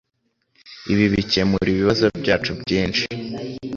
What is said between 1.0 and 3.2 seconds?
bikemura ibibazo byacu byinshi